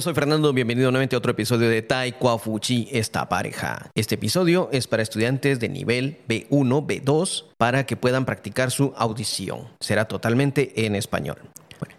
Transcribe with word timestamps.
yo 0.00 0.04
soy 0.04 0.14
Fernando, 0.14 0.54
bienvenido 0.54 0.90
nuevamente 0.90 1.14
a 1.14 1.18
otro 1.18 1.32
episodio 1.32 1.68
de 1.68 1.82
Tai 1.82 2.14
Fuchi 2.42 2.88
esta 2.90 3.28
pareja. 3.28 3.90
Este 3.94 4.14
episodio 4.14 4.70
es 4.72 4.86
para 4.86 5.02
estudiantes 5.02 5.60
de 5.60 5.68
nivel 5.68 6.20
B1, 6.26 6.86
B2, 6.86 7.44
para 7.58 7.84
que 7.84 7.98
puedan 7.98 8.24
practicar 8.24 8.70
su 8.70 8.94
audición. 8.96 9.68
Será 9.78 10.06
totalmente 10.06 10.86
en 10.86 10.94
español. 10.94 11.36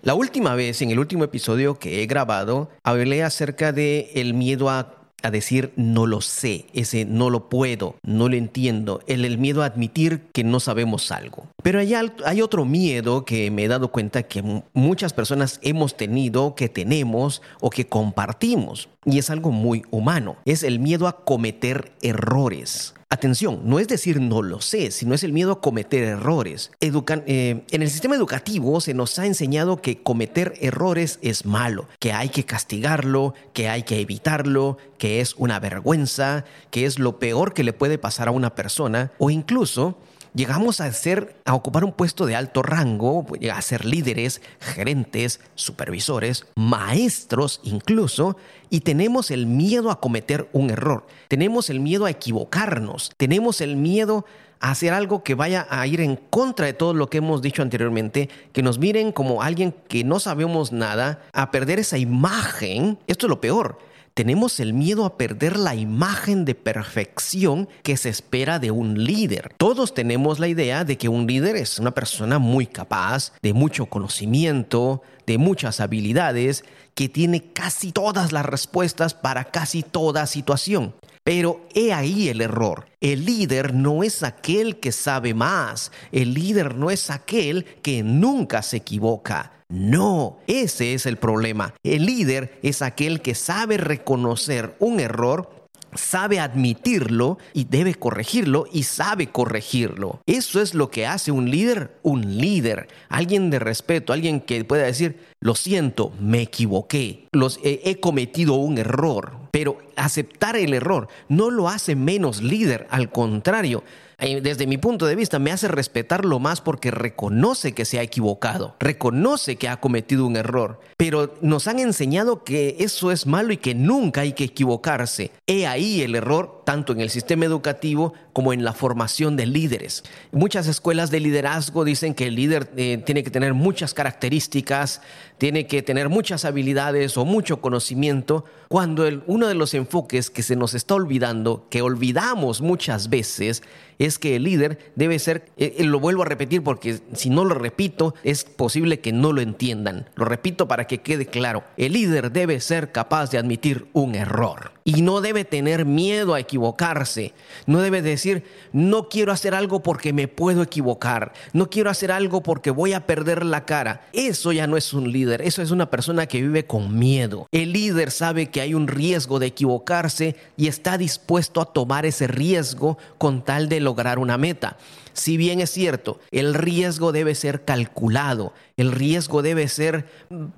la 0.02 0.16
última 0.16 0.56
vez, 0.56 0.82
en 0.82 0.90
el 0.90 0.98
último 0.98 1.26
episodio 1.26 1.78
que 1.78 2.02
he 2.02 2.08
grabado, 2.08 2.72
hablé 2.82 3.22
acerca 3.22 3.72
de 3.72 4.10
el 4.16 4.34
miedo 4.34 4.72
a 4.72 5.01
a 5.22 5.32
decir 5.32 5.74
no 5.76 6.06
lo 6.06 6.22
sé, 6.22 6.66
ese 6.74 7.06
no 7.06 7.30
lo 7.30 7.50
puedo, 7.50 7.96
no 8.04 8.30
lo 8.30 8.36
entiendo, 8.36 9.02
el, 9.08 9.26
el 9.26 9.38
miedo 9.38 9.64
a 9.64 9.68
admitir 9.68 10.22
que 10.34 10.44
no 10.44 10.60
sabemos 10.60 11.12
algo. 11.12 11.48
Pero 11.64 11.80
hay, 11.80 11.94
hay 12.26 12.42
otro 12.42 12.66
miedo 12.66 13.26
que 13.26 13.52
me 13.52 13.64
he 13.64 13.68
dado 13.68 13.92
cuenta 13.92 14.24
que 14.24 14.64
muchas 14.74 15.14
personas 15.14 15.60
hemos 15.64 15.96
tenido, 15.96 16.56
que 16.56 16.70
tenemos 16.70 17.42
o 17.60 17.70
que 17.70 17.88
compartimos, 17.88 18.90
y 19.06 19.20
es 19.20 19.30
algo 19.30 19.52
muy 19.52 19.84
humano, 19.92 20.38
es 20.46 20.64
el 20.64 20.80
miedo 20.80 21.08
a 21.08 21.24
cometer 21.24 21.92
errores. 22.02 22.94
Atención, 23.14 23.60
no 23.66 23.78
es 23.80 23.90
decir 23.90 24.22
no 24.22 24.42
lo 24.42 24.62
sé, 24.62 24.90
sino 24.90 25.14
es 25.14 25.26
el 25.26 25.34
miedo 25.34 25.52
a 25.52 25.60
cometer 25.60 26.02
errores. 26.02 26.72
Eh, 26.80 27.66
en 27.70 27.82
el 27.82 27.90
sistema 27.90 28.16
educativo 28.16 28.80
se 28.80 28.94
nos 28.94 29.20
ha 29.20 29.26
enseñado 29.26 29.82
que 29.82 30.02
cometer 30.02 30.54
errores 30.62 31.20
es 31.22 31.46
malo, 31.46 31.90
que 32.00 32.14
hay 32.14 32.30
que 32.30 32.46
castigarlo, 32.46 33.34
que 33.52 33.68
hay 33.68 33.84
que 33.84 34.00
evitarlo, 34.00 34.78
que 34.98 35.20
es 35.20 35.36
una 35.36 35.60
vergüenza, 35.60 36.46
que 36.70 36.86
es 36.86 37.00
lo 37.00 37.20
peor 37.20 37.54
que 37.54 37.66
le 37.66 37.74
puede 37.74 37.98
pasar 37.98 38.30
a 38.30 38.32
una 38.32 38.56
persona 38.56 39.12
o 39.18 39.30
incluso 39.30 39.98
llegamos 40.34 40.82
a 40.82 40.92
ser, 40.92 41.36
a 41.46 41.54
ocupar 41.54 41.84
un 41.84 41.92
puesto 41.92 42.26
de 42.26 42.36
alto 42.36 42.62
rango, 42.64 43.26
a 43.52 43.62
ser 43.62 43.86
líderes, 43.86 44.42
gerentes, 44.60 45.40
supervisores, 45.56 46.46
maestros 46.56 47.60
incluso, 47.64 48.38
y 48.70 48.82
tenemos 48.82 49.32
el 49.32 49.46
miedo 49.46 49.92
a 49.92 50.00
cometer 50.00 50.50
un 50.54 50.70
error, 50.70 51.06
tenemos 51.28 51.70
el 51.70 51.80
miedo 51.80 52.06
a 52.06 52.12
equivocarnos, 52.12 53.12
tenemos 53.18 53.62
el 53.62 53.76
miedo 53.76 54.26
a 54.60 54.72
hacer 54.72 54.94
algo 54.94 55.24
que 55.24 55.34
vaya 55.34 55.68
a 55.70 55.86
ir 55.88 56.02
en 56.02 56.16
contra 56.16 56.68
de 56.68 56.74
todo 56.74 56.94
lo 56.94 57.10
que 57.10 57.18
hemos 57.18 57.42
dicho 57.42 57.64
anteriormente, 57.64 58.30
que 58.54 58.62
nos 58.62 58.78
miren 58.78 59.12
como 59.12 59.42
alguien 59.42 59.74
que 59.88 60.04
no 60.04 60.20
sabemos 60.20 60.72
nada, 60.72 61.24
a 61.34 61.52
perder 61.52 61.80
esa 61.80 61.98
imagen, 61.98 63.00
esto 63.08 63.26
es 63.26 63.30
lo 63.30 63.42
peor, 63.42 63.80
tenemos 64.14 64.60
el 64.60 64.74
miedo 64.74 65.06
a 65.06 65.18
perder 65.18 65.58
la 65.58 65.76
imagen 65.76 66.46
de 66.46 66.56
perfección 66.56 67.70
que 67.84 67.98
se 67.98 68.10
espera 68.10 68.60
de 68.60 68.72
un 68.72 69.04
líder. 69.04 69.54
Todos 69.58 69.94
tenemos 69.94 70.40
la 70.40 70.48
idea 70.48 70.84
de 70.84 70.98
que 70.98 71.10
un 71.10 71.28
líder 71.28 71.56
es 71.56 71.80
una 71.80 71.92
persona 71.92 72.40
muy 72.40 72.68
capaz, 72.68 73.34
de 73.42 73.54
mucho 73.54 73.86
conocimiento, 73.86 75.02
de 75.26 75.38
muchas 75.38 75.80
habilidades, 75.80 76.64
que 76.94 77.10
tiene 77.10 77.42
casi 77.54 77.92
todas 77.92 78.32
las 78.32 78.46
respuestas 78.46 79.14
para 79.14 79.46
casi 79.46 79.82
toda 79.84 80.28
situación. 80.28 80.94
Pero 81.24 81.68
he 81.74 81.94
ahí 81.94 82.30
el 82.30 82.42
error. 82.42 82.88
El 83.00 83.26
líder 83.26 83.74
no 83.74 84.04
es 84.04 84.24
aquel 84.24 84.80
que 84.80 84.92
sabe 84.92 85.34
más. 85.34 85.92
El 86.12 86.34
líder 86.34 86.76
no 86.76 86.90
es 86.90 87.10
aquel 87.10 87.66
que 87.82 88.04
nunca 88.04 88.62
se 88.62 88.78
equivoca. 88.78 89.52
No, 89.70 90.40
ese 90.48 90.94
es 90.94 91.06
el 91.06 91.18
problema. 91.18 91.74
El 91.84 92.06
líder 92.06 92.60
es 92.62 92.82
aquel 92.82 93.22
que 93.22 93.36
sabe 93.36 93.78
reconocer 93.78 94.76
un 94.80 95.00
error 95.00 95.62
sabe 95.94 96.40
admitirlo 96.40 97.38
y 97.54 97.66
debe 97.66 97.96
corregirlo 97.96 98.66
y 98.72 98.84
sabe 98.84 99.28
corregirlo. 99.28 100.22
Eso 100.26 100.62
es 100.62 100.74
lo 100.74 100.90
que 100.90 101.06
hace 101.06 101.32
un 101.32 101.50
líder, 101.50 101.98
un 102.02 102.38
líder, 102.38 102.88
alguien 103.10 103.50
de 103.50 103.60
respeto, 103.60 104.14
alguien 104.14 104.42
que 104.42 104.64
pueda 104.64 104.84
decir, 104.84 105.20
lo 105.42 105.56
siento, 105.56 106.14
me 106.20 106.44
equivoqué, 106.44 107.28
los, 107.32 107.60
he 107.64 108.00
cometido 108.00 108.54
un 108.54 108.78
error, 108.78 109.34
pero 109.52 109.80
aceptar 109.96 110.56
el 110.56 110.74
error 110.74 111.08
no 111.28 111.50
lo 111.50 111.68
hace 111.68 111.96
menos 111.96 112.42
líder, 112.42 112.88
al 112.90 113.12
contrario, 113.12 113.84
eh, 114.22 114.40
desde 114.40 114.68
mi 114.68 114.78
punto 114.78 115.08
de 115.08 115.16
vista, 115.16 115.40
me 115.40 115.52
hace 115.52 115.68
respetarlo 115.68 116.38
más 116.38 116.62
porque 116.62 116.92
reconoce 116.92 117.74
que 117.74 117.86
se 117.86 117.98
ha 117.98 118.04
equivocado, 118.04 118.76
reconoce 118.80 119.56
que 119.56 119.68
ha 119.68 119.80
cometido 119.80 120.28
un 120.28 120.38
error, 120.38 120.80
pero 120.96 121.34
nos 121.42 121.68
han 121.68 121.80
enseñado 121.80 122.44
que 122.44 122.76
eso 122.80 123.12
es 123.12 123.26
malo 123.26 123.52
y 123.52 123.58
que 123.58 123.74
nunca 123.74 124.22
hay 124.22 124.34
que 124.34 124.44
equivocarse. 124.44 125.32
He 125.48 125.66
ahí 125.66 126.04
el 126.04 126.14
error, 126.14 126.61
tanto 126.72 126.94
en 126.94 127.02
el 127.02 127.10
sistema 127.10 127.44
educativo 127.44 128.14
como 128.32 128.54
en 128.54 128.64
la 128.64 128.72
formación 128.72 129.36
de 129.36 129.46
líderes. 129.46 130.06
Muchas 130.32 130.68
escuelas 130.68 131.12
de 131.12 131.20
liderazgo 131.20 131.84
dicen 131.84 132.14
que 132.14 132.28
el 132.28 132.36
líder 132.36 132.72
eh, 132.78 133.04
tiene 133.06 133.26
que 133.26 133.30
tener 133.30 133.54
muchas 133.54 133.94
características, 133.94 135.02
tiene 135.38 135.68
que 135.68 135.82
tener 135.82 136.08
muchas 136.08 136.46
habilidades 136.46 137.18
o 137.18 137.26
mucho 137.26 137.60
conocimiento, 137.60 138.46
cuando 138.70 139.04
uno 139.28 139.48
de 139.48 139.54
los 139.56 139.74
enfoques 139.74 140.30
que 140.30 140.44
se 140.44 140.56
nos 140.56 140.74
está 140.74 140.96
olvidando, 140.96 141.68
que 141.70 141.82
olvidamos 141.82 142.62
muchas 142.62 143.10
veces, 143.10 143.64
es 144.06 144.18
que 144.18 144.36
el 144.36 144.44
líder 144.44 144.92
debe 144.96 145.20
ser, 145.20 145.46
eh, 145.58 145.76
eh, 145.78 145.84
lo 145.84 146.00
vuelvo 146.00 146.24
a 146.24 146.26
repetir 146.26 146.64
porque 146.64 147.00
si 147.14 147.30
no 147.30 147.46
lo 147.46 147.54
repito 147.54 148.16
es 148.24 148.44
posible 148.44 149.00
que 149.00 149.12
no 149.12 149.32
lo 149.32 149.42
entiendan. 149.42 150.10
Lo 150.16 150.26
repito 150.26 150.68
para 150.68 150.88
que 150.88 151.00
quede 151.00 151.28
claro, 151.28 151.64
el 151.78 151.94
líder 151.94 152.32
debe 152.32 152.60
ser 152.62 152.92
capaz 152.92 153.30
de 153.30 153.38
admitir 153.38 153.86
un 153.94 154.16
error 154.16 154.72
y 154.84 155.04
no 155.04 155.22
debe 155.22 155.46
tener 155.46 155.86
miedo 155.86 156.34
a 156.34 156.40
equivocarse. 156.40 157.34
No 157.68 157.82
debe 157.82 158.02
decir, 158.02 158.44
no 158.74 159.08
quiero 159.08 159.32
hacer 159.32 159.54
algo 159.54 159.84
porque 159.84 160.14
me 160.14 160.28
puedo 160.28 160.64
equivocar, 160.64 161.34
no 161.54 161.70
quiero 161.70 161.92
hacer 161.92 162.12
algo 162.12 162.42
porque 162.42 162.72
voy 162.72 162.94
a 162.94 163.06
perder 163.06 163.46
la 163.46 163.66
cara. 163.66 164.08
Eso 164.14 164.52
ya 164.52 164.66
no 164.66 164.78
es 164.78 164.94
un 164.94 165.12
líder, 165.12 165.44
eso 165.44 165.62
es 165.62 165.70
una 165.70 165.92
persona 165.92 166.26
que 166.26 166.42
vive 166.42 166.66
con 166.66 166.98
miedo. 166.98 167.48
El 167.52 167.74
líder 167.74 168.10
sabe 168.10 168.50
que 168.50 168.62
hay 168.62 168.74
un 168.74 168.88
riesgo 168.88 169.38
de 169.38 169.48
equivocarse 169.48 170.36
y 170.58 170.68
está 170.68 170.98
dispuesto 170.98 171.62
a 171.62 171.72
tomar 171.72 172.08
ese 172.08 172.26
riesgo 172.26 172.98
con 173.20 173.44
tal 173.44 173.70
de 173.70 173.80
lograr 173.80 173.91
una 174.18 174.38
meta. 174.38 174.78
Si 175.14 175.36
bien 175.36 175.60
es 175.60 175.70
cierto, 175.72 176.20
el 176.32 176.54
riesgo 176.54 177.12
debe 177.12 177.36
ser 177.36 177.66
calculado, 177.66 178.54
el 178.78 178.92
riesgo 178.92 179.42
debe 179.42 179.68
ser 179.68 180.08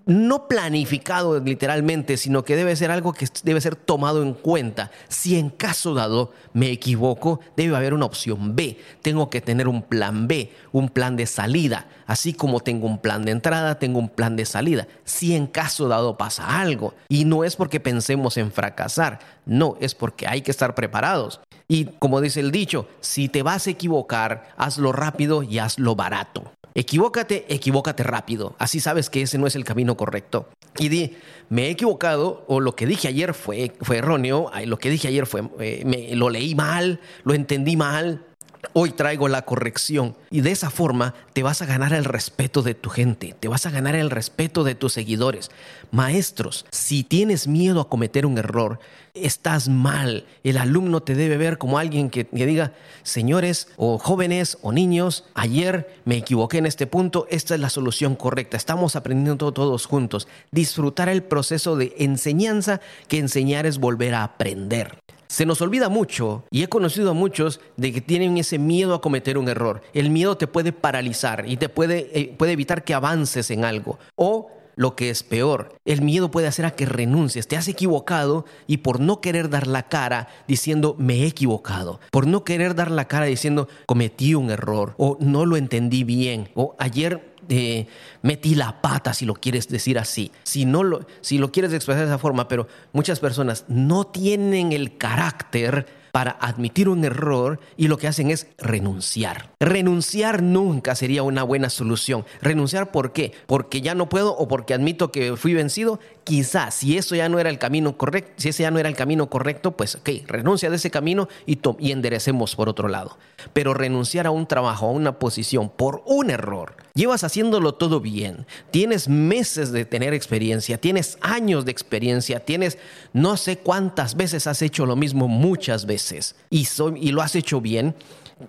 no 0.06 0.48
planificado 0.48 1.40
literalmente, 1.40 2.18
sino 2.18 2.46
que 2.46 2.56
debe 2.56 2.76
ser 2.76 2.92
algo 2.92 3.14
que 3.14 3.28
debe 3.44 3.62
ser 3.62 3.76
tomado 3.76 4.22
en 4.22 4.34
cuenta. 4.34 4.92
Si 5.08 5.38
en 5.40 5.50
caso 5.50 5.96
dado 5.96 6.32
me 6.54 6.70
equivoco, 6.70 7.40
debe 7.58 7.76
haber 7.76 7.94
una 7.94 8.06
opción 8.06 8.56
B. 8.56 8.78
Tengo 9.02 9.30
que 9.30 9.42
tener 9.42 9.68
un 9.68 9.82
plan 9.82 10.28
B, 10.28 10.52
un 10.72 10.90
plan 10.90 11.16
de 11.16 11.26
salida. 11.26 11.88
Así 12.06 12.34
como 12.34 12.60
tengo 12.60 12.86
un 12.86 13.00
plan 13.00 13.26
de 13.26 13.32
entrada, 13.32 13.80
tengo 13.80 13.98
un 13.98 14.10
plan 14.10 14.36
de 14.36 14.46
salida. 14.46 14.88
Si 15.04 15.36
en 15.36 15.48
caso 15.48 15.88
dado 15.88 16.16
pasa 16.16 16.62
algo. 16.62 16.94
Y 17.10 17.26
no 17.26 17.44
es 17.44 17.56
porque 17.56 17.80
pensemos 17.80 18.38
en 18.38 18.52
fracasar, 18.52 19.20
no, 19.46 19.78
es 19.82 19.96
porque 19.96 20.28
hay 20.28 20.42
que 20.42 20.52
estar 20.52 20.76
preparados. 20.76 21.42
Y 21.68 21.86
como 22.00 22.22
dice 22.22 22.40
el 22.40 22.52
dicho, 22.52 22.88
si 23.02 23.30
te 23.30 23.44
vas 23.44 23.68
a 23.68 23.72
equivocar, 23.72 24.54
hazlo 24.58 24.92
rápido 24.92 25.44
y 25.44 25.60
hazlo 25.60 25.96
barato. 25.96 26.52
Equivócate, 26.76 27.46
equivócate 27.54 28.04
rápido. 28.04 28.56
Así 28.58 28.80
sabes 28.80 29.10
que 29.10 29.22
ese 29.22 29.38
no 29.38 29.46
es 29.46 29.56
el 29.56 29.64
camino 29.64 29.96
correcto. 29.96 30.50
Y 30.80 30.90
di, 30.90 31.18
me 31.50 31.68
he 31.68 31.70
equivocado 31.70 32.44
o 32.48 32.60
lo 32.60 32.76
que 32.76 32.88
dije 32.88 33.08
ayer 33.08 33.36
fue, 33.36 33.74
fue 33.82 33.98
erróneo, 33.98 34.50
lo 34.66 34.80
que 34.80 34.90
dije 34.90 35.08
ayer 35.08 35.28
fue, 35.28 35.44
eh, 35.60 35.84
me, 35.86 36.16
lo 36.16 36.30
leí 36.30 36.56
mal, 36.56 37.00
lo 37.24 37.36
entendí 37.36 37.78
mal, 37.78 38.26
Hoy 38.72 38.92
traigo 38.92 39.28
la 39.28 39.44
corrección 39.44 40.16
y 40.32 40.42
de 40.42 40.52
esa 40.52 40.70
forma 40.70 41.14
te 41.34 41.44
vas 41.44 41.62
a 41.62 41.66
ganar 41.66 41.94
el 41.94 42.06
respeto 42.06 42.62
de 42.62 42.74
tu 42.74 42.90
gente, 42.90 43.36
te 43.38 43.48
vas 43.50 43.66
a 43.66 43.72
ganar 43.72 43.96
el 43.96 44.10
respeto 44.10 44.64
de 44.64 44.74
tus 44.74 44.94
seguidores. 44.94 45.52
Maestros, 45.92 46.66
si 46.72 47.04
tienes 47.04 47.48
miedo 47.48 47.82
a 47.82 47.90
cometer 47.90 48.26
un 48.26 48.38
error, 48.38 48.80
estás 49.14 49.68
mal. 49.68 50.26
El 50.44 50.58
alumno 50.58 51.04
te 51.04 51.14
debe 51.14 51.38
ver 51.38 51.58
como 51.58 51.78
alguien 51.78 52.10
que, 52.10 52.24
diga, 52.32 52.74
señores 53.04 53.68
o 53.76 54.00
jóvenes 54.00 54.58
o 54.62 54.72
niños, 54.72 55.26
ayer 55.34 56.02
me 56.06 56.18
equivoqué 56.18 56.58
en 56.58 56.66
este 56.66 56.88
punto, 56.88 57.28
esta 57.30 57.56
es 57.56 57.62
la 57.62 57.70
solución 57.70 58.16
correcta, 58.16 58.58
estamos 58.58 58.96
aprendiendo 58.96 59.52
todos 59.52 59.86
juntos. 59.86 60.28
Disfrutar 60.52 61.10
el 61.10 61.22
proceso 61.22 61.76
de 61.76 61.94
enseñanza, 62.00 62.80
que 63.08 63.20
enseñar 63.20 63.66
es 63.66 63.78
volver 63.78 64.16
a 64.16 64.24
aprender. 64.24 65.03
Se 65.34 65.48
nos 65.48 65.64
olvida 65.64 65.90
mucho, 65.90 66.44
y 66.52 66.62
he 66.62 66.70
conocido 66.70 67.10
a 67.10 67.16
muchos 67.16 67.60
de 67.76 67.92
que 67.92 68.02
tienen 68.02 68.38
ese 68.38 68.60
miedo 68.60 68.94
a 68.94 69.02
cometer 69.02 69.40
un 69.40 69.50
error. 69.50 69.82
El 69.92 70.12
miedo 70.12 70.38
te 70.38 70.46
puede 70.46 70.74
paralizar 70.74 71.46
y 71.48 71.58
te 71.58 71.70
puede, 71.70 72.12
eh, 72.14 72.36
puede 72.38 72.52
evitar 72.52 72.84
que 72.84 72.94
avances 72.94 73.50
en 73.50 73.66
algo. 73.66 73.98
O 74.14 74.52
lo 74.76 74.96
que 74.96 75.10
es 75.10 75.24
peor, 75.24 75.76
el 75.86 76.04
miedo 76.04 76.30
puede 76.30 76.46
hacer 76.46 76.66
a 76.68 76.76
que 76.76 76.86
renuncies, 76.86 77.48
te 77.48 77.58
has 77.58 77.68
equivocado 77.68 78.46
y 78.68 78.78
por 78.78 79.00
no 79.00 79.22
querer 79.22 79.50
dar 79.50 79.66
la 79.66 79.88
cara 79.90 80.28
diciendo 80.48 80.96
me 81.00 81.24
he 81.24 81.26
equivocado, 81.26 82.00
por 82.12 82.28
no 82.28 82.44
querer 82.44 82.76
dar 82.76 82.92
la 82.92 83.08
cara 83.08 83.26
diciendo 83.26 83.68
cometí 83.88 84.36
un 84.36 84.52
error 84.52 84.94
o 84.98 85.18
no 85.20 85.48
lo 85.48 85.58
entendí 85.58 86.04
bien 86.04 86.50
o 86.54 86.76
ayer 86.78 87.33
eh, 87.50 87.88
metí 88.22 88.56
la 88.56 88.82
pata, 88.82 89.14
si 89.14 89.26
lo 89.26 89.34
quieres 89.34 89.68
decir 89.68 90.00
así. 90.00 90.32
Si, 90.44 90.66
no 90.66 90.84
lo, 90.84 91.06
si 91.22 91.38
lo 91.38 91.52
quieres 91.52 91.74
expresar 91.74 92.04
de 92.04 92.10
esa 92.10 92.20
forma, 92.20 92.48
pero 92.48 92.68
muchas 92.92 93.20
personas 93.20 93.66
no 93.68 94.06
tienen 94.06 94.72
el 94.72 94.98
carácter 94.98 95.86
para 96.14 96.38
admitir 96.40 96.90
un 96.90 97.04
error 97.04 97.60
y 97.76 97.88
lo 97.88 97.98
que 97.98 98.08
hacen 98.08 98.30
es 98.30 98.46
renunciar. 98.60 99.50
Renunciar 99.60 100.44
nunca 100.44 100.94
sería 100.94 101.24
una 101.24 101.42
buena 101.42 101.72
solución. 101.72 102.24
¿Renunciar 102.40 102.92
por 102.92 103.14
qué? 103.14 103.32
Porque 103.48 103.82
ya 103.82 103.96
no 103.96 104.10
puedo 104.10 104.38
o 104.38 104.48
porque 104.48 104.76
admito 104.76 105.12
que 105.12 105.36
fui 105.36 105.56
vencido. 105.56 106.00
Quizás 106.24 106.76
si 106.76 106.98
eso 106.98 107.16
ya 107.16 107.30
no 107.30 107.40
era 107.40 107.50
el 107.50 107.60
camino 107.60 107.98
correcto, 107.98 108.34
si 108.38 108.50
ese 108.50 108.64
ya 108.64 108.72
no 108.72 108.80
era 108.80 108.90
el 108.90 108.96
camino 108.96 109.30
correcto, 109.30 109.76
pues 109.76 109.96
ok, 109.96 110.10
renuncia 110.28 110.70
de 110.70 110.76
ese 110.76 110.92
camino 110.92 111.28
y, 111.46 111.60
y 111.80 111.92
enderecemos 111.92 112.56
por 112.56 112.70
otro 112.70 112.88
lado. 112.88 113.18
Pero 113.54 113.74
renunciar 113.74 114.28
a 114.28 114.32
un 114.32 114.48
trabajo, 114.48 114.88
a 114.88 114.92
una 114.92 115.20
posición 115.20 115.70
por 115.70 116.04
un 116.06 116.30
error, 116.30 116.76
llevas 116.94 117.24
haciéndolo 117.24 117.74
todo 117.76 118.00
bien, 118.00 118.46
tienes 118.72 119.08
meses 119.08 119.72
de 119.72 119.86
tener 119.86 120.14
experiencia, 120.14 120.78
tienes 120.78 121.18
años 121.22 121.66
de 121.66 121.72
experiencia, 121.72 122.40
tienes 122.40 122.78
no 123.14 123.38
sé 123.38 123.58
cuántas 123.58 124.16
veces 124.16 124.48
has 124.48 124.62
hecho 124.62 124.86
lo 124.86 124.96
mismo 124.96 125.28
muchas 125.28 125.86
veces 125.86 126.36
y, 126.50 126.68
y 126.98 127.12
lo 127.12 127.22
has 127.22 127.36
hecho 127.36 127.62
bien 127.62 127.96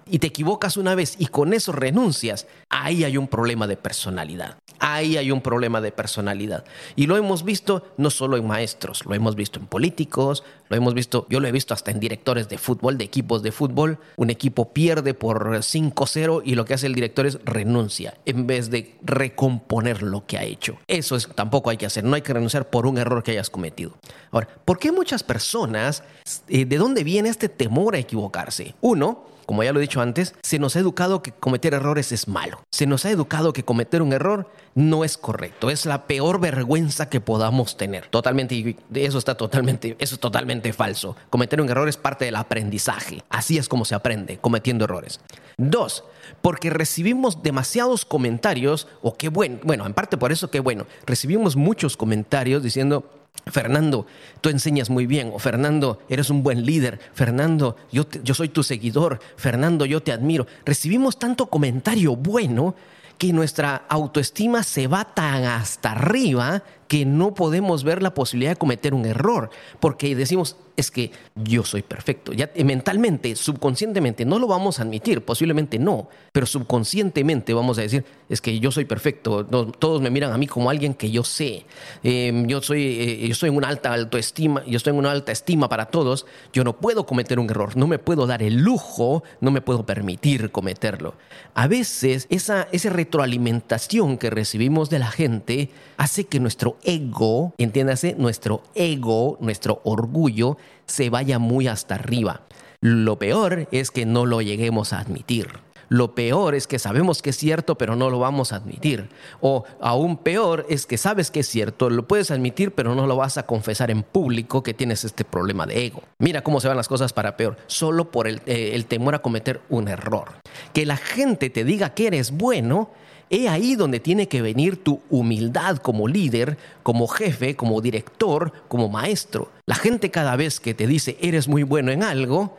y 0.06 0.18
te 0.18 0.26
equivocas 0.26 0.76
una 0.76 0.94
vez 0.94 1.16
y 1.18 1.26
con 1.26 1.52
eso 1.52 1.72
renuncias, 1.72 2.46
ahí 2.68 3.04
hay 3.04 3.16
un 3.16 3.28
problema 3.28 3.66
de 3.66 3.76
personalidad. 3.76 4.56
Ahí 4.86 5.16
hay 5.16 5.30
un 5.30 5.40
problema 5.40 5.80
de 5.80 5.92
personalidad. 5.92 6.62
Y 6.94 7.06
lo 7.06 7.16
hemos 7.16 7.42
visto 7.42 7.94
no 7.96 8.10
solo 8.10 8.36
en 8.36 8.46
maestros, 8.46 9.06
lo 9.06 9.14
hemos 9.14 9.34
visto 9.34 9.58
en 9.58 9.66
políticos, 9.66 10.44
lo 10.68 10.76
hemos 10.76 10.92
visto, 10.92 11.26
yo 11.30 11.40
lo 11.40 11.48
he 11.48 11.52
visto 11.52 11.72
hasta 11.72 11.90
en 11.90 12.00
directores 12.00 12.50
de 12.50 12.58
fútbol, 12.58 12.98
de 12.98 13.04
equipos 13.04 13.42
de 13.42 13.50
fútbol. 13.50 13.98
Un 14.16 14.28
equipo 14.28 14.74
pierde 14.74 15.14
por 15.14 15.48
5-0 15.56 16.42
y 16.44 16.54
lo 16.54 16.66
que 16.66 16.74
hace 16.74 16.86
el 16.86 16.94
director 16.94 17.24
es 17.24 17.38
renuncia 17.46 18.12
en 18.26 18.46
vez 18.46 18.68
de 18.68 18.94
recomponer 19.00 20.02
lo 20.02 20.26
que 20.26 20.36
ha 20.36 20.42
hecho. 20.42 20.76
Eso 20.86 21.16
es, 21.16 21.28
tampoco 21.34 21.70
hay 21.70 21.78
que 21.78 21.86
hacer, 21.86 22.04
no 22.04 22.14
hay 22.14 22.20
que 22.22 22.34
renunciar 22.34 22.68
por 22.68 22.86
un 22.86 22.98
error 22.98 23.22
que 23.22 23.30
hayas 23.30 23.48
cometido. 23.48 23.94
Ahora, 24.32 24.48
¿por 24.66 24.78
qué 24.78 24.92
muchas 24.92 25.22
personas, 25.22 26.02
eh, 26.46 26.66
de 26.66 26.76
dónde 26.76 27.04
viene 27.04 27.30
este 27.30 27.48
temor 27.48 27.94
a 27.94 27.98
equivocarse? 28.00 28.74
Uno, 28.82 29.32
como 29.46 29.62
ya 29.62 29.72
lo 29.72 29.78
he 29.78 29.82
dicho 29.82 30.00
antes, 30.00 30.34
se 30.42 30.58
nos 30.58 30.76
ha 30.76 30.80
educado 30.80 31.22
que 31.22 31.32
cometer 31.32 31.74
errores 31.74 32.12
es 32.12 32.28
malo. 32.28 32.62
Se 32.70 32.86
nos 32.86 33.04
ha 33.04 33.10
educado 33.10 33.52
que 33.52 33.64
cometer 33.64 34.02
un 34.02 34.12
error 34.12 34.50
no 34.74 35.04
es 35.04 35.16
correcto. 35.16 35.70
Es 35.70 35.86
la 35.86 36.06
peor 36.06 36.40
vergüenza 36.40 37.08
que 37.08 37.20
podamos 37.20 37.76
tener. 37.76 38.06
Totalmente, 38.08 38.76
eso 38.94 39.18
está 39.18 39.36
totalmente, 39.36 39.96
eso 39.98 40.14
es 40.14 40.20
totalmente 40.20 40.72
falso. 40.72 41.16
Cometer 41.30 41.60
un 41.60 41.70
error 41.70 41.88
es 41.88 41.96
parte 41.96 42.24
del 42.24 42.36
aprendizaje. 42.36 43.22
Así 43.28 43.58
es 43.58 43.68
como 43.68 43.84
se 43.84 43.94
aprende, 43.94 44.38
cometiendo 44.38 44.84
errores. 44.84 45.20
Dos, 45.56 46.04
porque 46.42 46.70
recibimos 46.70 47.42
demasiados 47.42 48.04
comentarios, 48.04 48.88
o 49.02 49.16
qué 49.16 49.28
bueno, 49.28 49.58
bueno, 49.62 49.86
en 49.86 49.94
parte 49.94 50.16
por 50.16 50.32
eso 50.32 50.50
qué 50.50 50.60
bueno, 50.60 50.86
recibimos 51.06 51.56
muchos 51.56 51.96
comentarios 51.96 52.62
diciendo, 52.62 53.23
Fernando, 53.46 54.06
tú 54.40 54.48
enseñas 54.48 54.90
muy 54.90 55.06
bien. 55.06 55.30
O 55.34 55.38
Fernando, 55.38 56.00
eres 56.08 56.30
un 56.30 56.42
buen 56.42 56.64
líder. 56.64 56.98
Fernando, 57.12 57.76
yo, 57.92 58.06
yo 58.22 58.34
soy 58.34 58.48
tu 58.48 58.62
seguidor. 58.62 59.20
Fernando, 59.36 59.84
yo 59.84 60.02
te 60.02 60.12
admiro. 60.12 60.46
Recibimos 60.64 61.18
tanto 61.18 61.46
comentario 61.46 62.16
bueno 62.16 62.74
que 63.18 63.32
nuestra 63.32 63.84
autoestima 63.88 64.62
se 64.62 64.86
va 64.86 65.04
tan 65.04 65.44
hasta 65.44 65.92
arriba 65.92 66.62
que 66.88 67.04
no 67.04 67.34
podemos 67.34 67.84
ver 67.84 68.02
la 68.02 68.14
posibilidad 68.14 68.52
de 68.52 68.56
cometer 68.56 68.94
un 68.94 69.06
error, 69.06 69.50
porque 69.80 70.14
decimos, 70.14 70.56
es 70.76 70.90
que 70.90 71.12
yo 71.34 71.64
soy 71.64 71.82
perfecto. 71.82 72.32
Ya 72.32 72.50
mentalmente, 72.64 73.36
subconscientemente, 73.36 74.24
no 74.24 74.38
lo 74.38 74.46
vamos 74.46 74.78
a 74.78 74.82
admitir, 74.82 75.24
posiblemente 75.24 75.78
no, 75.78 76.08
pero 76.32 76.46
subconscientemente 76.46 77.54
vamos 77.54 77.78
a 77.78 77.82
decir, 77.82 78.04
es 78.28 78.40
que 78.40 78.58
yo 78.58 78.70
soy 78.70 78.84
perfecto, 78.84 79.44
todos 79.44 80.00
me 80.00 80.10
miran 80.10 80.32
a 80.32 80.38
mí 80.38 80.46
como 80.46 80.70
alguien 80.70 80.94
que 80.94 81.10
yo 81.10 81.22
sé, 81.22 81.64
em, 82.02 82.46
yo, 82.46 82.60
soy, 82.60 82.82
eh, 82.82 83.26
yo 83.26 83.32
estoy 83.32 83.50
en 83.50 83.56
una 83.56 83.68
alta 83.68 83.94
autoestima, 83.94 84.64
yo 84.66 84.76
estoy 84.76 84.92
en 84.92 84.98
una 84.98 85.12
alta 85.12 85.32
estima 85.32 85.68
para 85.68 85.86
todos, 85.86 86.26
yo 86.52 86.64
no 86.64 86.76
puedo 86.76 87.06
cometer 87.06 87.38
un 87.38 87.48
error, 87.48 87.76
no 87.76 87.86
me 87.86 87.98
puedo 87.98 88.26
dar 88.26 88.42
el 88.42 88.56
lujo, 88.56 89.22
no 89.40 89.50
me 89.50 89.60
puedo 89.60 89.86
permitir 89.86 90.50
cometerlo. 90.50 91.14
A 91.54 91.68
veces 91.68 92.26
esa, 92.30 92.68
esa 92.72 92.90
retroalimentación 92.90 94.18
que 94.18 94.30
recibimos 94.30 94.90
de 94.90 94.98
la 94.98 95.10
gente 95.10 95.70
hace 95.96 96.24
que 96.24 96.40
nuestro 96.40 96.73
ego, 96.82 97.54
entiéndase, 97.58 98.14
nuestro 98.18 98.62
ego, 98.74 99.38
nuestro 99.40 99.80
orgullo, 99.84 100.56
se 100.86 101.10
vaya 101.10 101.38
muy 101.38 101.68
hasta 101.68 101.94
arriba. 101.94 102.42
Lo 102.80 103.18
peor 103.18 103.68
es 103.72 103.90
que 103.90 104.06
no 104.06 104.26
lo 104.26 104.42
lleguemos 104.42 104.92
a 104.92 105.00
admitir. 105.00 105.48
Lo 105.88 106.14
peor 106.14 106.54
es 106.54 106.66
que 106.66 106.78
sabemos 106.78 107.22
que 107.22 107.30
es 107.30 107.36
cierto, 107.36 107.76
pero 107.76 107.96
no 107.96 108.10
lo 108.10 108.18
vamos 108.18 108.52
a 108.52 108.56
admitir. 108.56 109.08
O 109.40 109.64
aún 109.80 110.16
peor 110.16 110.66
es 110.68 110.86
que 110.86 110.98
sabes 110.98 111.30
que 111.30 111.40
es 111.40 111.48
cierto, 111.48 111.90
lo 111.90 112.08
puedes 112.08 112.30
admitir, 112.30 112.72
pero 112.72 112.94
no 112.94 113.06
lo 113.06 113.16
vas 113.16 113.38
a 113.38 113.46
confesar 113.46 113.90
en 113.90 114.02
público 114.02 114.62
que 114.62 114.74
tienes 114.74 115.04
este 115.04 115.24
problema 115.24 115.66
de 115.66 115.86
ego. 115.86 116.02
Mira 116.18 116.42
cómo 116.42 116.60
se 116.60 116.68
van 116.68 116.76
las 116.76 116.88
cosas 116.88 117.12
para 117.12 117.36
peor, 117.36 117.56
solo 117.66 118.10
por 118.10 118.26
el, 118.26 118.40
eh, 118.46 118.82
temor 118.88 119.14
a 119.14 119.22
cometer 119.22 119.60
un 119.68 119.88
error. 119.88 120.32
Que 120.72 120.86
la 120.86 120.96
gente 120.96 121.50
te 121.50 121.64
diga 121.64 121.94
que 121.94 122.08
eres 122.08 122.32
bueno 122.32 122.90
He 123.30 123.48
ahí 123.48 123.74
donde 123.74 124.00
tiene 124.00 124.28
que 124.28 124.42
venir 124.42 124.82
tu 124.82 125.00
humildad 125.10 125.78
como 125.78 126.08
líder, 126.08 126.56
como 126.82 127.08
jefe, 127.08 127.56
como 127.56 127.80
director, 127.80 128.52
como 128.68 128.88
maestro. 128.88 129.50
La 129.66 129.74
gente 129.74 130.10
cada 130.10 130.36
vez 130.36 130.60
que 130.60 130.74
te 130.74 130.86
dice 130.86 131.16
eres 131.20 131.48
muy 131.48 131.62
bueno 131.62 131.90
en 131.90 132.02
algo, 132.02 132.56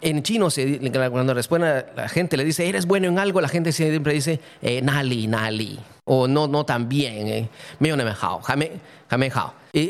en 0.00 0.22
chino 0.22 0.50
se, 0.50 0.78
cuando 1.10 1.34
responde 1.34 1.86
la 1.96 2.08
gente 2.08 2.36
le 2.36 2.44
dice 2.44 2.68
eres 2.68 2.86
bueno 2.86 3.08
en 3.08 3.18
algo, 3.18 3.40
la 3.40 3.48
gente 3.48 3.72
siempre 3.72 4.12
dice 4.12 4.40
eh, 4.62 4.82
nali 4.82 5.26
nali 5.26 5.78
o 6.04 6.28
no 6.28 6.46
no 6.48 6.64
tan 6.64 6.88
bien, 6.88 7.28
eh, 7.28 7.48
me 7.80 7.90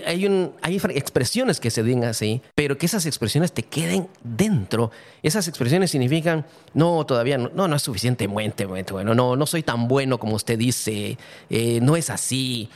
hay, 0.05 0.27
un, 0.27 0.53
hay 0.63 0.77
expresiones 0.95 1.61
que 1.61 1.71
se 1.71 1.83
digan 1.83 2.05
así, 2.05 2.43
pero 2.55 2.77
que 2.77 2.87
esas 2.87 3.07
expresiones 3.07 3.53
te 3.53 3.63
queden 3.63 4.09
dentro. 4.23 4.91
Esas 5.23 5.49
expresiones 5.49 5.91
significan, 5.91 6.45
no, 6.75 7.05
todavía 7.07 7.39
no, 7.39 7.51
no, 7.55 7.69
no 7.69 7.77
es 7.77 7.83
suficientemente 7.83 8.67
bueno, 8.67 9.15
no, 9.15 9.37
no 9.37 9.47
soy 9.47 9.63
tan 9.63 9.89
bueno 9.89 10.19
como 10.19 10.35
usted 10.37 10.59
dice, 10.59 11.19
eh, 11.51 11.81
no 11.81 11.97
es 11.97 12.11
así 12.11 12.69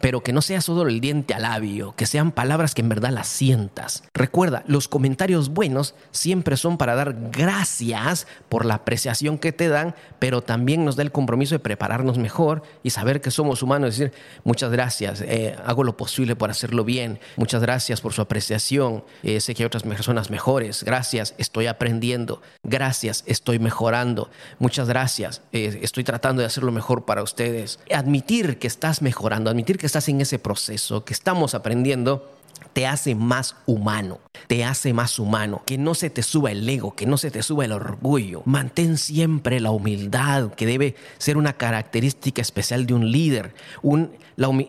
pero 0.00 0.22
que 0.22 0.32
no 0.32 0.42
sea 0.42 0.60
solo 0.60 0.88
el 0.88 1.00
diente 1.00 1.34
al 1.34 1.42
labio, 1.42 1.94
que 1.96 2.06
sean 2.06 2.32
palabras 2.32 2.74
que 2.74 2.82
en 2.82 2.88
verdad 2.88 3.10
las 3.10 3.28
sientas. 3.28 4.02
Recuerda, 4.14 4.62
los 4.66 4.88
comentarios 4.88 5.50
buenos 5.50 5.94
siempre 6.10 6.56
son 6.56 6.78
para 6.78 6.94
dar 6.94 7.16
gracias 7.30 8.26
por 8.48 8.64
la 8.64 8.74
apreciación 8.74 9.38
que 9.38 9.52
te 9.52 9.68
dan, 9.68 9.94
pero 10.18 10.42
también 10.42 10.84
nos 10.84 10.96
da 10.96 11.02
el 11.02 11.12
compromiso 11.12 11.54
de 11.54 11.60
prepararnos 11.60 12.18
mejor 12.18 12.62
y 12.82 12.90
saber 12.90 13.20
que 13.20 13.30
somos 13.30 13.62
humanos, 13.62 13.96
decir, 13.96 14.12
muchas 14.44 14.70
gracias, 14.70 15.20
eh, 15.20 15.56
hago 15.64 15.84
lo 15.84 15.96
posible 15.96 16.36
por 16.36 16.50
hacerlo 16.50 16.84
bien, 16.84 17.20
muchas 17.36 17.62
gracias 17.62 18.00
por 18.00 18.12
su 18.12 18.22
apreciación, 18.22 19.04
eh, 19.22 19.40
sé 19.40 19.54
que 19.54 19.62
hay 19.62 19.66
otras 19.66 19.82
personas 19.82 20.30
mejores, 20.30 20.84
gracias, 20.84 21.34
estoy 21.38 21.66
aprendiendo, 21.66 22.42
gracias, 22.62 23.24
estoy 23.26 23.58
mejorando, 23.58 24.30
muchas 24.58 24.88
gracias, 24.88 25.42
eh, 25.52 25.80
estoy 25.82 26.04
tratando 26.04 26.40
de 26.40 26.46
hacerlo 26.46 26.72
mejor 26.72 27.04
para 27.04 27.22
ustedes. 27.22 27.78
Admitir 27.92 28.58
que 28.58 28.66
estás 28.66 29.02
mejorando, 29.02 29.50
admitir 29.50 29.78
que 29.78 29.87
estás 29.88 30.08
en 30.08 30.20
ese 30.20 30.38
proceso, 30.38 31.04
que 31.04 31.12
estamos 31.12 31.54
aprendiendo, 31.54 32.30
te 32.72 32.86
hace 32.86 33.14
más 33.14 33.56
humano, 33.66 34.20
te 34.46 34.64
hace 34.64 34.92
más 34.92 35.18
humano, 35.18 35.62
que 35.66 35.78
no 35.78 35.94
se 35.94 36.10
te 36.10 36.22
suba 36.22 36.50
el 36.50 36.68
ego, 36.68 36.94
que 36.94 37.06
no 37.06 37.18
se 37.18 37.30
te 37.30 37.42
suba 37.42 37.64
el 37.64 37.72
orgullo. 37.72 38.42
Mantén 38.44 38.98
siempre 38.98 39.60
la 39.60 39.70
humildad, 39.70 40.52
que 40.52 40.66
debe 40.66 40.94
ser 41.18 41.36
una 41.36 41.54
característica 41.54 42.40
especial 42.40 42.86
de 42.86 42.94
un 42.94 43.10
líder. 43.10 43.54
Un, 43.82 44.10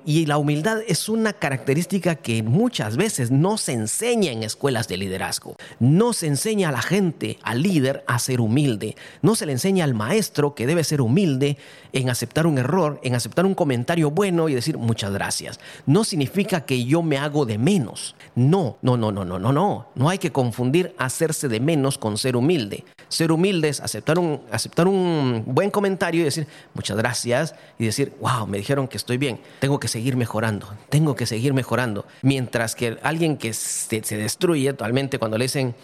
y 0.06 0.26
la 0.26 0.38
humildad 0.38 0.80
es 0.88 1.10
una 1.10 1.34
característica 1.34 2.16
que 2.16 2.42
muchas 2.42 2.98
veces 2.98 3.30
no 3.30 3.58
se 3.58 3.74
enseña 3.74 4.32
en 4.32 4.44
escuelas 4.44 4.88
de 4.88 4.98
liderazgo. 4.98 5.56
No 5.80 6.14
se 6.14 6.28
enseña 6.28 6.70
a 6.70 6.72
la 6.72 6.82
gente, 6.82 7.38
al 7.44 7.62
líder, 7.62 8.04
a 8.08 8.18
ser 8.18 8.42
humilde. 8.42 8.96
No 9.22 9.36
se 9.36 9.46
le 9.46 9.52
enseña 9.52 9.84
al 9.84 9.94
maestro 9.94 10.56
que 10.56 10.66
debe 10.66 10.84
ser 10.84 11.02
humilde 11.02 11.58
en 11.94 12.10
aceptar 12.10 12.48
un 12.48 12.58
error, 12.58 13.00
en 13.04 13.14
aceptar 13.14 13.46
un 13.46 13.54
comentario 13.54 14.12
bueno 14.12 14.50
y 14.50 14.56
decir 14.56 14.78
muchas 14.78 15.12
gracias. 15.12 15.60
No 15.86 16.04
significa 16.04 16.66
que 16.66 16.86
yo 16.86 17.04
me 17.04 17.18
hago 17.18 17.46
de 17.46 17.58
menos. 17.58 17.89
No, 18.36 18.78
no, 18.82 18.98
no, 18.98 19.12
no, 19.12 19.26
no, 19.26 19.40
no, 19.40 19.52
no. 19.52 19.88
No 19.96 20.10
hay 20.10 20.18
que 20.18 20.32
confundir 20.32 20.96
hacerse 20.98 21.48
de 21.48 21.60
menos 21.60 21.98
con 21.98 22.18
ser 22.18 22.36
humilde. 22.36 22.86
Ser 23.08 23.32
humilde 23.32 23.70
es 23.70 23.80
aceptar 23.82 24.20
un, 24.20 24.42
aceptar 24.52 24.88
un 24.88 25.44
buen 25.46 25.72
comentario 25.72 26.22
y 26.22 26.26
decir 26.26 26.48
muchas 26.74 26.98
gracias 26.98 27.56
y 27.78 27.86
decir, 27.86 28.14
wow, 28.22 28.46
me 28.48 28.58
dijeron 28.58 28.88
que 28.88 28.98
estoy 28.98 29.18
bien. 29.18 29.40
Tengo 29.60 29.80
que 29.80 29.88
seguir 29.88 30.16
mejorando, 30.16 30.68
tengo 30.90 31.16
que 31.16 31.26
seguir 31.26 31.54
mejorando. 31.54 32.06
Mientras 32.22 32.76
que 32.76 32.98
alguien 33.02 33.38
que 33.38 33.54
se, 33.54 34.04
se 34.04 34.18
destruye 34.18 34.72
totalmente 34.72 35.18
cuando 35.18 35.38
le 35.38 35.46
dicen, 35.46 35.76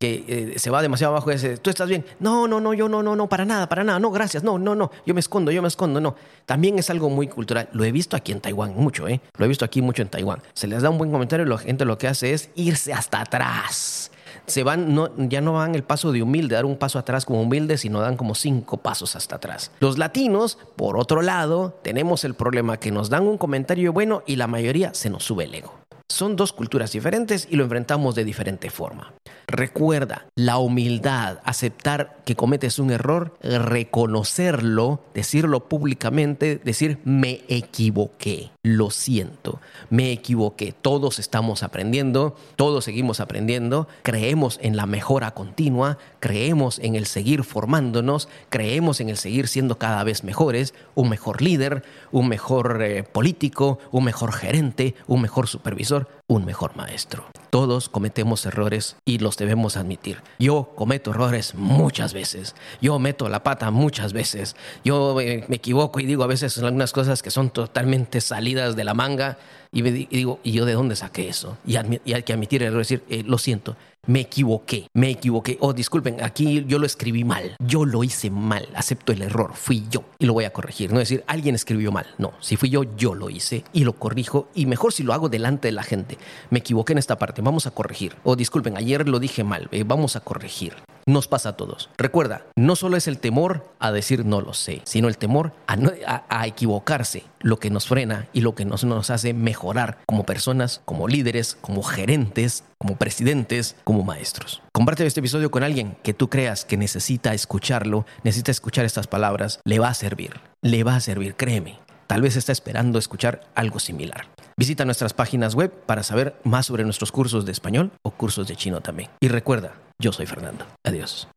que 0.00 0.24
eh, 0.54 0.58
se 0.58 0.70
va 0.70 0.80
demasiado 0.80 1.12
abajo 1.12 1.30
y 1.30 1.34
dice, 1.34 1.58
tú 1.58 1.68
estás 1.68 1.86
bien. 1.86 2.06
No, 2.20 2.48
no, 2.48 2.58
no, 2.58 2.72
yo 2.72 2.88
no, 2.88 3.02
no, 3.02 3.14
no, 3.14 3.28
para 3.28 3.44
nada, 3.44 3.68
para 3.68 3.84
nada, 3.84 4.00
no, 4.00 4.10
gracias, 4.10 4.42
no, 4.42 4.58
no, 4.58 4.74
no, 4.74 4.90
yo 5.04 5.12
me 5.12 5.20
escondo, 5.20 5.52
yo 5.52 5.60
me 5.60 5.68
escondo, 5.68 6.00
no. 6.00 6.16
También 6.46 6.78
es 6.78 6.88
algo 6.88 7.10
muy 7.10 7.28
cultural. 7.28 7.68
Lo 7.72 7.84
he 7.84 7.92
visto 7.92 8.16
aquí 8.16 8.32
en 8.32 8.40
Taiwán 8.40 8.74
mucho, 8.74 9.06
¿eh? 9.06 9.20
Lo 9.36 9.44
he 9.44 9.48
visto 9.48 9.62
aquí 9.62 9.82
mucho 9.82 10.00
en 10.00 10.08
Taiwán. 10.08 10.42
Se 10.54 10.66
les 10.66 10.80
da 10.80 10.88
un 10.88 10.96
buen 10.96 11.12
comentario 11.12 11.44
y 11.44 11.48
la 11.50 11.58
gente 11.58 11.84
lo 11.84 11.98
que 11.98 12.08
hace 12.08 12.32
es 12.32 12.48
irse 12.54 12.94
hasta 12.94 13.20
atrás. 13.20 14.10
Se 14.46 14.62
van, 14.62 14.94
no, 14.94 15.10
ya 15.28 15.42
no 15.42 15.52
van 15.52 15.74
el 15.74 15.82
paso 15.82 16.12
de 16.12 16.22
humilde, 16.22 16.54
dar 16.54 16.64
un 16.64 16.78
paso 16.78 16.98
atrás 16.98 17.26
como 17.26 17.42
humilde, 17.42 17.76
sino 17.76 18.00
dan 18.00 18.16
como 18.16 18.34
cinco 18.34 18.78
pasos 18.78 19.16
hasta 19.16 19.36
atrás. 19.36 19.70
Los 19.80 19.98
latinos, 19.98 20.56
por 20.76 20.96
otro 20.96 21.20
lado, 21.20 21.78
tenemos 21.82 22.24
el 22.24 22.32
problema 22.32 22.78
que 22.78 22.90
nos 22.90 23.10
dan 23.10 23.26
un 23.26 23.36
comentario 23.36 23.92
bueno 23.92 24.22
y 24.26 24.36
la 24.36 24.46
mayoría 24.46 24.94
se 24.94 25.10
nos 25.10 25.24
sube 25.24 25.44
el 25.44 25.54
ego 25.54 25.80
Son 26.10 26.34
dos 26.34 26.52
culturas 26.52 26.90
diferentes 26.90 27.46
y 27.48 27.54
lo 27.54 27.62
enfrentamos 27.62 28.16
de 28.16 28.24
diferente 28.24 28.68
forma. 28.68 29.12
Recuerda, 29.46 30.26
la 30.34 30.58
humildad, 30.58 31.38
aceptar 31.44 32.18
que 32.24 32.34
cometes 32.34 32.80
un 32.80 32.90
error, 32.90 33.36
reconocerlo, 33.40 35.04
decirlo 35.14 35.68
públicamente, 35.68 36.60
decir 36.64 36.98
me 37.04 37.42
equivoqué, 37.48 38.50
lo 38.62 38.90
siento, 38.90 39.60
me 39.88 40.10
equivoqué. 40.10 40.72
Todos 40.72 41.20
estamos 41.20 41.62
aprendiendo, 41.62 42.36
todos 42.56 42.84
seguimos 42.84 43.20
aprendiendo, 43.20 43.86
creemos 44.02 44.58
en 44.62 44.76
la 44.76 44.86
mejora 44.86 45.30
continua, 45.30 45.98
creemos 46.18 46.80
en 46.80 46.96
el 46.96 47.06
seguir 47.06 47.44
formándonos, 47.44 48.28
creemos 48.48 49.00
en 49.00 49.10
el 49.10 49.16
seguir 49.16 49.46
siendo 49.46 49.78
cada 49.78 50.02
vez 50.02 50.24
mejores, 50.24 50.74
un 50.96 51.08
mejor 51.08 51.40
líder, 51.40 51.84
un 52.10 52.28
mejor 52.28 52.82
eh, 52.82 53.04
político, 53.04 53.78
un 53.92 54.04
mejor 54.04 54.32
gerente, 54.32 54.96
un 55.06 55.22
mejor 55.22 55.46
supervisor, 55.46 55.99
un 56.26 56.44
mejor 56.44 56.76
maestro. 56.76 57.24
Todos 57.50 57.88
cometemos 57.88 58.46
errores 58.46 58.96
y 59.04 59.18
los 59.18 59.36
debemos 59.36 59.76
admitir. 59.76 60.22
Yo 60.38 60.72
cometo 60.76 61.10
errores 61.10 61.54
muchas 61.54 62.12
veces. 62.12 62.54
Yo 62.80 62.98
meto 62.98 63.28
la 63.28 63.42
pata 63.42 63.70
muchas 63.70 64.12
veces. 64.12 64.54
Yo 64.84 65.20
eh, 65.20 65.44
me 65.48 65.56
equivoco 65.56 65.98
y 66.00 66.06
digo 66.06 66.22
a 66.22 66.28
veces 66.28 66.56
algunas 66.58 66.92
cosas 66.92 67.22
que 67.22 67.30
son 67.30 67.50
totalmente 67.50 68.20
salidas 68.20 68.76
de 68.76 68.84
la 68.84 68.94
manga 68.94 69.38
y, 69.72 69.82
digo, 69.82 70.40
¿y 70.42 70.52
yo 70.52 70.64
de 70.64 70.72
dónde 70.72 70.96
saqué 70.96 71.28
eso? 71.28 71.56
Y, 71.64 71.76
hay 71.76 72.22
que 72.22 72.32
admitir 72.32 72.62
el 72.62 72.68
error, 72.68 72.78
decir, 72.78 73.04
eh, 73.08 73.22
lo 73.24 73.38
siento, 73.38 73.76
me 74.06 74.20
equivoqué, 74.20 74.88
me 74.94 75.10
equivoqué. 75.10 75.58
Oh, 75.60 75.72
disculpen, 75.72 76.22
aquí 76.22 76.64
yo 76.66 76.78
lo 76.78 76.86
escribí 76.86 77.24
mal, 77.24 77.56
yo 77.58 77.84
lo 77.84 78.02
hice 78.02 78.30
mal, 78.30 78.68
acepto 78.74 79.12
el 79.12 79.22
error, 79.22 79.52
fui 79.54 79.86
yo 79.90 80.04
y 80.18 80.26
lo 80.26 80.32
voy 80.32 80.44
a 80.44 80.52
corregir. 80.52 80.92
No 80.92 80.98
decir, 80.98 81.24
alguien 81.26 81.54
escribió 81.54 81.92
mal, 81.92 82.06
no, 82.18 82.32
si 82.40 82.56
fui 82.56 82.70
yo, 82.70 82.84
yo 82.96 83.14
lo 83.14 83.30
hice 83.30 83.64
y 83.72 83.84
lo 83.84 83.94
corrijo 83.94 84.48
y 84.54 84.66
mejor 84.66 84.92
si 84.92 85.02
lo 85.02 85.12
hago 85.12 85.28
delante 85.28 85.68
de 85.68 85.72
la 85.72 85.82
gente. 85.82 86.18
Me 86.50 86.60
equivoqué 86.60 86.92
en 86.92 86.98
esta 86.98 87.18
parte, 87.18 87.42
vamos 87.42 87.66
a 87.66 87.70
corregir. 87.72 88.16
Oh, 88.24 88.36
disculpen, 88.36 88.76
ayer 88.76 89.08
lo 89.08 89.18
dije 89.18 89.44
mal, 89.44 89.68
eh, 89.70 89.84
vamos 89.84 90.16
a 90.16 90.20
corregir. 90.20 90.74
Nos 91.06 91.28
pasa 91.28 91.50
a 91.50 91.56
todos. 91.56 91.90
Recuerda, 91.96 92.42
no 92.56 92.76
solo 92.76 92.96
es 92.96 93.08
el 93.08 93.18
temor 93.18 93.72
a 93.78 93.90
decir 93.90 94.24
no 94.24 94.40
lo 94.40 94.52
sé, 94.52 94.82
sino 94.84 95.08
el 95.08 95.18
temor 95.18 95.52
a, 95.66 96.46
equivocarse 96.46 97.24
lo 97.40 97.58
que 97.58 97.70
nos 97.70 97.86
frena 97.86 98.28
y 98.32 98.42
lo 98.42 98.54
que 98.54 98.64
nos, 98.64 98.84
nos 98.84 99.10
hace 99.10 99.32
mejorar 99.32 99.98
como 100.06 100.24
personas, 100.24 100.82
como 100.84 101.08
líderes, 101.08 101.56
como 101.60 101.82
gerentes, 101.82 102.64
como 102.78 102.96
presidentes, 102.96 103.76
maestros. 104.02 104.62
Comparte 104.72 105.06
este 105.06 105.20
episodio 105.20 105.50
con 105.50 105.62
alguien 105.62 105.96
que 106.02 106.14
tú 106.14 106.28
creas 106.28 106.64
que 106.64 106.76
necesita 106.76 107.34
escucharlo, 107.34 108.06
necesita 108.24 108.50
escuchar 108.50 108.84
estas 108.84 109.06
palabras, 109.06 109.60
le 109.64 109.78
va 109.78 109.88
a 109.88 109.94
servir, 109.94 110.40
le 110.62 110.84
va 110.84 110.96
a 110.96 111.00
servir, 111.00 111.34
créeme. 111.36 111.78
Tal 112.06 112.22
vez 112.22 112.36
está 112.36 112.52
esperando 112.52 112.98
escuchar 112.98 113.42
algo 113.54 113.78
similar. 113.78 114.26
Visita 114.56 114.84
nuestras 114.84 115.14
páginas 115.14 115.54
web 115.54 115.72
para 115.86 116.02
saber 116.02 116.34
más 116.44 116.66
sobre 116.66 116.84
nuestros 116.84 117.12
cursos 117.12 117.46
de 117.46 117.52
español 117.52 117.92
o 118.02 118.10
cursos 118.10 118.48
de 118.48 118.56
chino 118.56 118.80
también. 118.80 119.10
Y 119.20 119.28
recuerda, 119.28 119.74
yo 119.98 120.12
soy 120.12 120.26
Fernando. 120.26 120.66
Adiós. 120.84 121.28